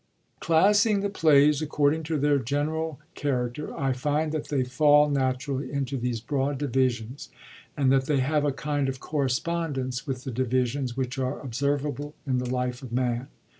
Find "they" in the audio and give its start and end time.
4.47-4.63, 8.07-8.17